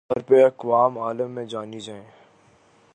[0.09, 2.03] طور پہ اقوام عالم میں جانی جائیں